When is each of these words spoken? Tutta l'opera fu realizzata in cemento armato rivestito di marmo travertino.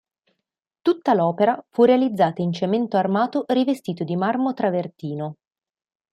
Tutta 0.81 1.13
l'opera 1.13 1.63
fu 1.69 1.83
realizzata 1.83 2.41
in 2.41 2.51
cemento 2.51 2.97
armato 2.97 3.45
rivestito 3.47 4.03
di 4.03 4.15
marmo 4.15 4.51
travertino. 4.55 5.35